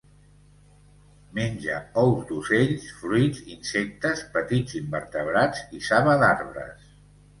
Menja 1.39 1.75
ous 2.03 2.23
d'ocells, 2.31 2.87
fruits, 3.03 3.43
insectes, 3.59 4.25
petits 4.39 4.79
invertebrats 4.83 5.63
i 5.81 5.87
saba 5.93 6.17
d'arbres. 6.25 6.91